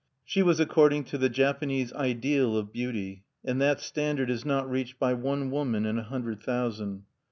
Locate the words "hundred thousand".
6.03-7.03